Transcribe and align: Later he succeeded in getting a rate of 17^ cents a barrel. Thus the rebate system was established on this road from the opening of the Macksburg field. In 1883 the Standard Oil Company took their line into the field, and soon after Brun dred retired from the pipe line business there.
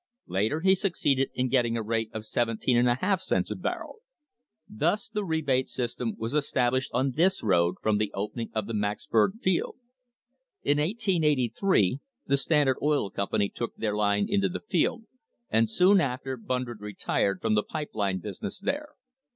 Later 0.25 0.61
he 0.61 0.73
succeeded 0.73 1.29
in 1.35 1.47
getting 1.47 1.77
a 1.77 1.83
rate 1.83 2.09
of 2.11 2.23
17^ 2.23 3.21
cents 3.21 3.51
a 3.51 3.55
barrel. 3.55 3.99
Thus 4.67 5.07
the 5.07 5.23
rebate 5.23 5.69
system 5.69 6.15
was 6.17 6.33
established 6.33 6.89
on 6.91 7.11
this 7.11 7.43
road 7.43 7.75
from 7.83 7.99
the 7.99 8.11
opening 8.15 8.49
of 8.55 8.65
the 8.65 8.73
Macksburg 8.73 9.33
field. 9.43 9.75
In 10.63 10.79
1883 10.79 11.99
the 12.25 12.37
Standard 12.37 12.77
Oil 12.81 13.11
Company 13.11 13.47
took 13.47 13.75
their 13.75 13.95
line 13.95 14.25
into 14.27 14.49
the 14.49 14.61
field, 14.61 15.03
and 15.51 15.69
soon 15.69 16.01
after 16.01 16.35
Brun 16.35 16.63
dred 16.63 16.79
retired 16.79 17.39
from 17.39 17.53
the 17.53 17.61
pipe 17.61 17.91
line 17.93 18.17
business 18.17 18.59
there. 18.59 18.95